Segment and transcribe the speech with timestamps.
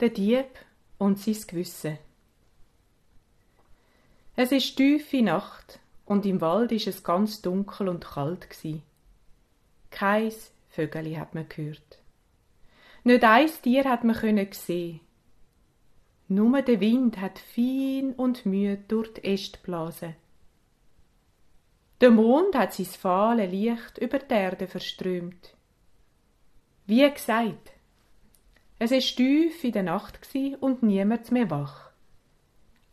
[0.00, 0.46] Der Dieb
[0.98, 1.98] und sein Gewissen.
[4.36, 8.82] Es ist tiefe Nacht und im Wald ist es ganz dunkel und kalt gsi.
[9.90, 10.32] Kein
[10.68, 11.98] Vögeli hat man gehört.
[13.02, 15.00] Nicht ein Tier hat man können sehen.
[16.28, 20.14] Nur der Wind hat fein und müde durch die Äste blasen.
[22.00, 25.56] Der Mond hat sein fahle Licht über die Erde verströmt.
[26.86, 27.72] Wie gesagt,
[28.78, 30.20] es ist tief in der Nacht
[30.60, 31.90] und niemand mehr wach.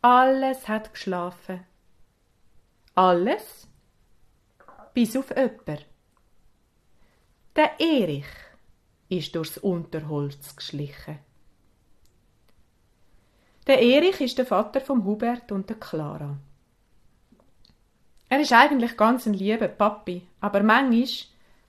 [0.02, 1.64] Alles hat geschlafen.
[2.94, 3.68] Alles?
[4.94, 5.78] Bis auf öpper.
[7.54, 8.26] Der Erich
[9.08, 11.18] ist durchs Unterholz geschlichen.
[13.66, 16.36] Der Erich ist der Vater vom Hubert und der Clara.
[18.28, 21.08] Er ist eigentlich ganz ein lieber Papi, aber manchmal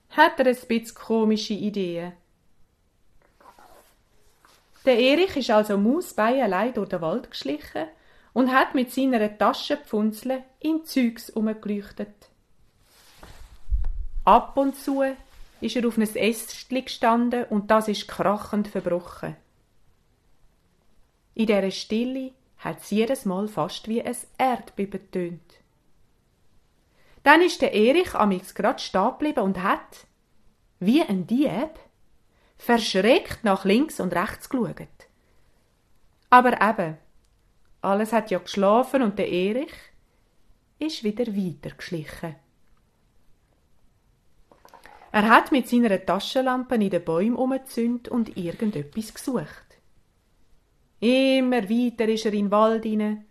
[0.10, 2.14] hat er ein bisschen komische Ideen.
[4.88, 7.88] Der Erich ist also Mausbein allein durch den Wald geschlichen
[8.32, 12.30] und hat mit seiner Taschenpfunzle in Zeugs umgeleuchtet.
[14.24, 15.04] Ab und zu
[15.60, 19.36] ist er auf einem Ästchen gestanden und das ist krachend verbrochen.
[21.36, 25.54] In dieser Stille hat es jedes Mal fast wie ein Erdbeben tönt.
[27.24, 30.08] Dann ist der Erich amix grad stehen geblieben und hat,
[30.80, 31.78] wie ein Dieb,
[32.58, 34.88] verschreckt nach links und rechts geschaut.
[36.30, 36.98] Aber eben,
[37.82, 39.74] alles hat ja geschlafen und der Erich
[40.80, 42.36] ist wieder weitergeschlichen.
[45.12, 49.68] Er hat mit seiner Taschenlampe in den Bäumen umgezündet und irgendetwas gesucht.
[51.00, 53.26] Immer weiter ist er in den Wald hinein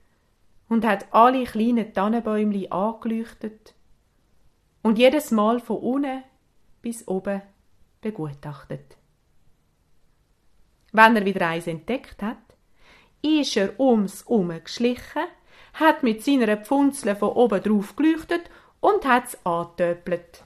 [0.69, 3.75] und hat alle kleinen Tannenbäumli angeleuchtet
[4.83, 6.25] und jedes Mal von unten
[6.81, 7.43] bis oben
[8.01, 8.97] begutachtet.
[10.97, 12.39] Wenn er wieder eins entdeckt hat,
[13.21, 15.27] ist er ums Ume geschlichen,
[15.75, 18.49] hat mit seiner Pfunzle von oben drauf geleuchtet
[18.81, 20.43] und hat's angetöpelt.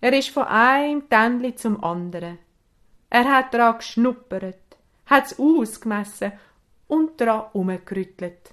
[0.00, 2.40] Er ist von einem Tändli zum anderen.
[3.08, 4.76] Er hat dran geschnuppert,
[5.06, 6.32] hat's ausgemessen
[6.88, 8.52] und dran umgerüttelt.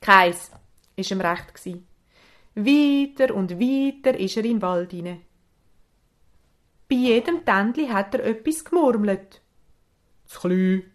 [0.00, 0.52] Keins
[0.94, 1.82] ist ihm recht gsi.
[2.54, 5.27] Weiter und weiter ist er in den Wald hinein.
[6.88, 9.42] Bei jedem Tändli hat er etwas gemurmelt.
[10.24, 10.92] Zu klein,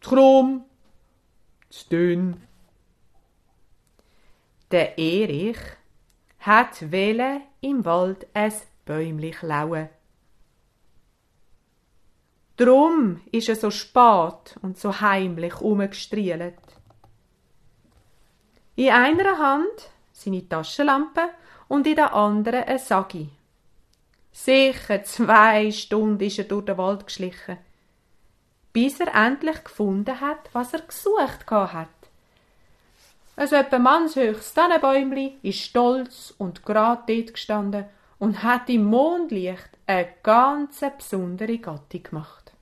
[0.00, 0.64] zu krumm,
[1.68, 2.42] zu dünn.
[4.70, 5.58] Der Erich
[6.40, 9.88] hat welle im Wald es Bäumli klauen.
[12.56, 16.58] Drum ist er so spät und so heimlich umgestrielt.
[18.74, 21.28] In einer Hand seine Taschenlampe
[21.68, 23.30] und in der anderen ein Sagi.
[24.44, 27.58] Sicher zwei Stunden ist er durch den Wald geschlichen,
[28.72, 31.88] bis er endlich gefunden hat, was er gesucht hat.
[33.34, 37.86] Ein etwa mannshöchstes Tannenbäumli ist stolz und grad dort gestanden
[38.20, 42.52] und hat im Mondlicht eine ganz besondere Gattung gemacht.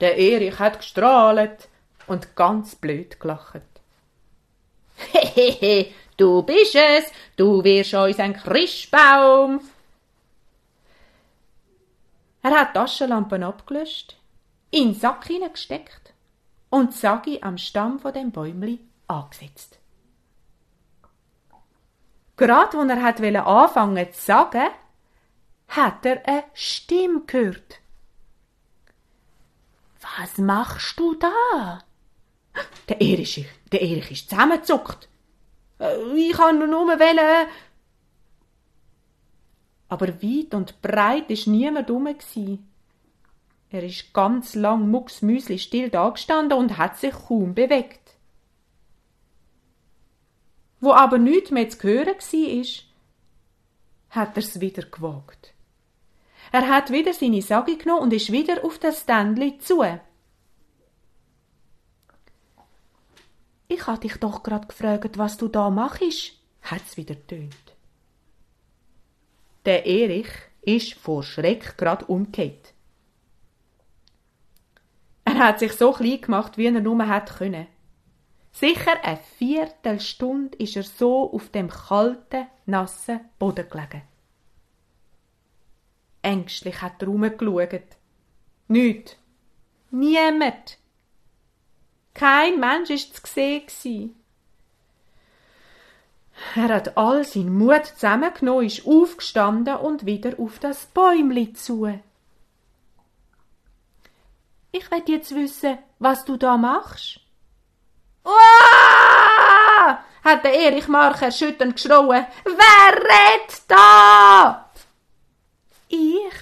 [0.00, 1.68] Der Erich hat gestrahlt
[2.06, 3.60] und ganz blöd gelacht.
[5.12, 9.60] Hehehe, du bist es, du wirst uns ein Christbaum.
[12.42, 14.16] Er hat Taschenlampen abgelöscht,
[14.70, 16.14] in den Sack hineingesteckt
[16.70, 19.78] und Sagi am Stamm von dem Bäumli angesetzt.
[22.36, 24.68] Gerade als er hat anfangen zu sagen,
[25.68, 27.80] hat er eine Stimme gehört.
[30.00, 31.82] Was machst du da?
[32.88, 35.08] Der Erich, der Erich ist zusammengezuckt.
[35.78, 37.46] Äh, ich kann nur wählen.
[39.90, 42.08] Aber weit und breit ist niemand rum.
[43.70, 48.14] Er ist ganz lang mucksmüsli still dagestanden und hat sich kaum bewegt.
[50.80, 52.64] Wo aber nichts mehr zu hören war,
[54.10, 55.54] hat er's wieder gewagt.
[56.52, 59.84] Er hat wieder seine Sage genommen und ist wieder auf das Ständli zu.
[63.66, 66.32] Ich hatte dich doch grad gefragt, was du da machst,
[66.62, 67.74] hat's wieder tönt.
[69.64, 70.28] Der Erich
[70.62, 72.72] ist vor Schreck grad umgekehrt.
[75.24, 77.66] Er hat sich so klein gemacht, wie er nur hat können.
[78.52, 84.02] Sicher eine Viertelstunde ist er so auf dem kalten, nassen Boden gelegen.
[86.22, 87.96] Ängstlich hat er rumgeschaut.
[88.68, 89.18] Nicht.
[89.90, 90.78] Niemand.
[92.14, 94.14] Kein Mensch ist zu sehen.
[96.60, 101.86] Er hat all seinen Mut zusammengenommen, ist aufgestanden und wieder auf das Bäumli zu.
[104.70, 107.20] Ich will jetzt wissen, was du da machst.
[108.24, 110.04] Uah!
[110.22, 112.26] hat der Erich Mark erschütternd geschrien.
[112.44, 114.70] Wer redet da?
[115.88, 116.34] Ich,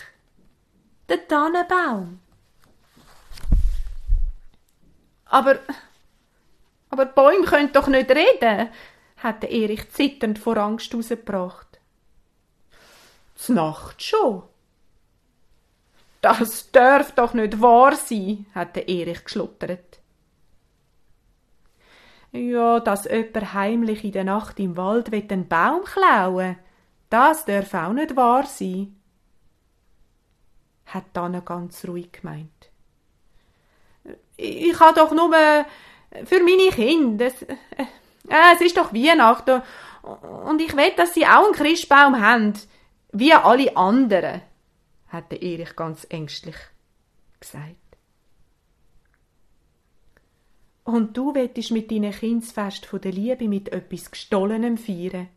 [1.08, 2.18] der Tannenbaum.
[5.26, 5.60] Aber,
[6.90, 8.70] aber Bäume können doch nicht reden,
[9.18, 11.80] hat Erich zitternd vor Angst rausgebracht.
[13.36, 14.42] Z Nacht schon.
[16.20, 20.00] Das darf doch nicht wahr sein, hat Erich geschluttert.
[22.32, 26.56] Ja, dass jemand heimlich in der Nacht im Wald einen Baum klauen
[27.10, 28.94] das darf auch nicht wahr sein,
[30.86, 32.70] hat Anna ganz ruhig gemeint.
[34.36, 35.30] Ich habe doch nur
[36.24, 37.30] für meine Kinder.
[38.28, 39.62] Es, äh, es ist doch Weihnachten
[40.46, 42.54] und ich will, dass sie auch einen Christbaum haben,
[43.12, 44.42] wie alle anderen,
[45.08, 46.56] hat Erich ganz ängstlich
[47.40, 47.74] gesagt.
[50.84, 55.28] Und du wettest mit deinen Kindsfest von der Liebe mit etwas Gestohlenem feiern?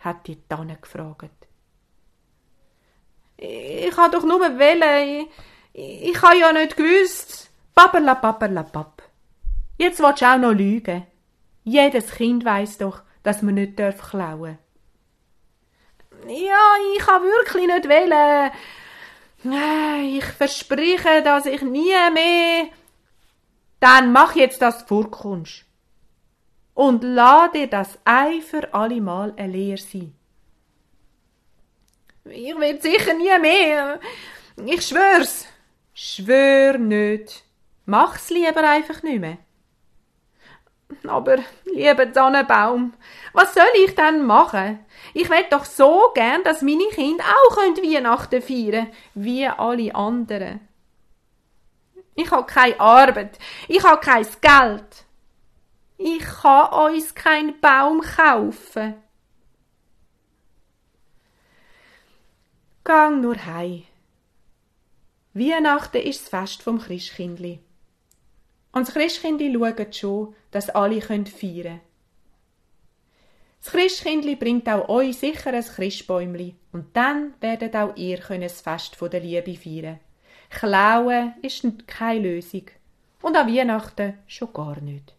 [0.00, 1.46] hat die Tanne gefragt.
[3.36, 5.26] Ich ha doch nur wählen.
[5.72, 7.50] Ich, ich ha ja nicht gewusst.
[7.74, 8.99] Paperla, paperla, papp.
[9.80, 11.06] Jetzt willst du auch noch lügen.
[11.64, 14.58] Jedes Kind weiß doch, dass man nicht darf klauen.
[16.26, 18.50] Ja, ich ha wirklich nicht wählen.
[20.18, 22.66] Ich verspreche, dass ich nie mehr
[23.80, 25.64] dann mach jetzt, dass du vorkommst.
[26.74, 30.14] Und lass dir das ein für alle Mal eine Lehre sein.
[32.26, 33.98] Ich will sicher nie mehr.
[34.66, 35.46] Ich schwör's.
[35.94, 37.44] Schwör nicht.
[37.86, 39.38] Mach's lieber einfach nicht mehr.
[41.10, 42.94] Aber, lieber Sonnenbaum,
[43.32, 44.84] was soll ich denn machen?
[45.12, 50.60] Ich will doch so gern, dass meine Kinder auch Weihnachten feiern wie alle anderen.
[52.14, 53.38] Ich habe keine Arbeit.
[53.68, 55.04] Ich habe kein Geld.
[55.96, 58.94] Ich kann uns keinen Baum kaufen.
[62.84, 63.84] Gang nur hei.
[65.32, 67.60] Weihnachten ist das Fest vom Christkindli.
[68.72, 71.80] Und das Christkindli schaut schon, dass alle feiern können.
[73.62, 78.96] Das Christkindli bringt auch euch sicher ein Christbäumli und dann werdet auch ihr das Fest
[79.00, 80.00] der Liebe feiern.
[80.48, 82.64] Klauen ist keine Lösung.
[83.22, 85.14] Und an Weihnachten schon gar nicht.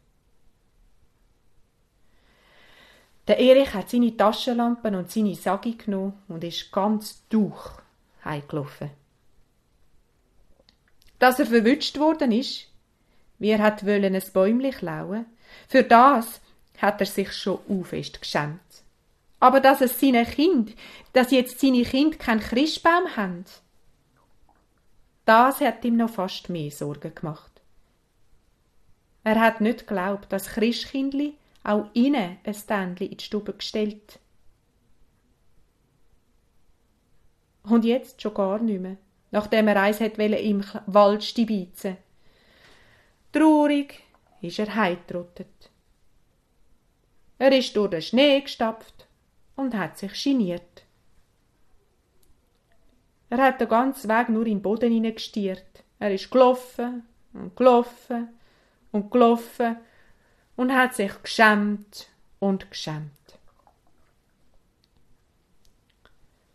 [3.27, 7.69] Der Erich hat seine Taschenlampen und seine Sagi genommen und ist ganz durch
[8.25, 8.89] heimgelaufen.
[11.19, 12.71] Dass er verwünscht worden ist,
[13.42, 15.26] wie er hat wollen ein Bäumli klauen,
[15.68, 16.42] für das
[16.78, 18.62] hat er sich schon fest geschämt.
[19.40, 20.76] Aber dass es seine Kind,
[21.14, 23.46] dass jetzt seine Kind keinen Christbaum haben,
[25.26, 27.52] das hat ihm noch fast mehr Sorgen gemacht.
[29.24, 31.34] Er hat nicht geglaubt, dass Christkindli
[31.64, 34.20] auch ihnen ein Ständli in die Stube gestellt.
[37.64, 38.98] Und jetzt schon gar nicht mehr,
[39.32, 41.98] nachdem er eins hat im Wald stibizen.
[43.31, 44.04] Traurig
[44.42, 45.72] ist er heimgetrottet.
[47.38, 49.07] Er ist durch den Schnee gestapft
[49.56, 50.86] und hat sich geniert.
[53.29, 55.84] Er hat den ganzen Weg nur in den Boden hineingestiert.
[56.00, 57.03] Er ist gelaufen
[57.34, 58.29] und gelaufen
[58.91, 59.77] und gelaufen
[60.58, 63.21] und hat sich geschämt und geschämt.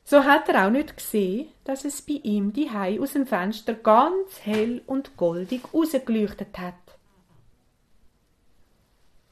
[0.09, 3.75] So hat er auch nicht gesehen, dass es bei ihm die Hai aus dem Fenster
[3.75, 6.75] ganz hell und goldig rausgeleuchtet hat.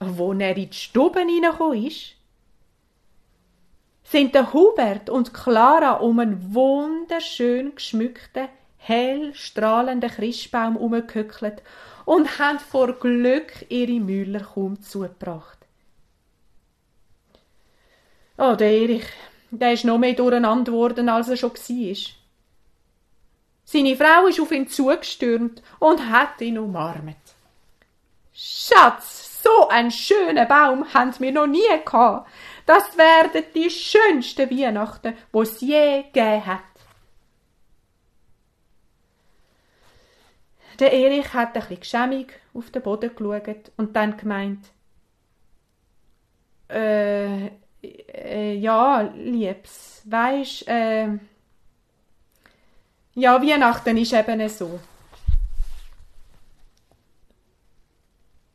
[0.00, 2.16] Wo er in die Stube hineingekommen ist,
[4.02, 11.62] sind der Hubert und Clara um einen wunderschön geschmückten, hell strahlenden Christbaum umgehückelt
[12.04, 15.58] und haben vor Glück ihre Müller kaum zugebracht.
[18.36, 19.06] Oh, der Erich,
[19.58, 21.96] der ist noch mehr durcheinander geworden, als er schon war.
[23.64, 27.16] Seine Frau ist auf ihn zugestürmt und hat ihn umarmt.
[28.32, 32.28] Schatz, so einen schönen Baum haben wir noch nie gehabt.
[32.66, 36.60] Das werden die schönsten Weihnachten, wo es je gegeben hat.
[40.80, 44.66] Der Erich hat ein bisschen geschämig auf den Boden geschaut und dann gemeint,
[46.68, 47.50] äh,
[48.08, 51.18] äh ja, Liebs, weisst, äh,
[53.14, 54.80] ja, Weihnachten ist eben so.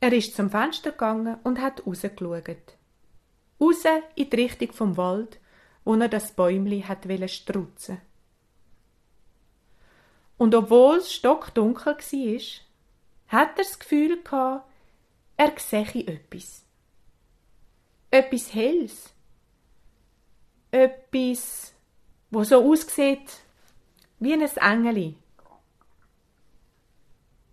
[0.02, 2.78] Er ist zum Fenster gegangen und hat rausgeschaut.
[3.60, 3.84] Raus
[4.16, 5.40] in die Richtung vom Wald,
[5.84, 8.02] wo er das Bäumli hat strutzen.
[10.38, 12.42] Und obwohl's stockdunkel war,
[13.28, 14.66] hat er das Gefühl gehabt,
[15.36, 16.64] er sehe etwas.
[18.10, 19.14] Etwas Helles.
[20.72, 21.74] Etwas,
[22.30, 23.40] wo so aussieht
[24.20, 25.16] wie ein Engeli.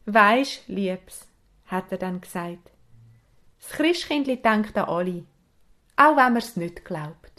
[0.04, 1.26] Weisst, Liebs,
[1.66, 2.70] hat er dann gesagt,
[3.60, 5.24] das Christkindli denkt an alle,
[5.96, 7.35] auch wenn man's nicht glaubt.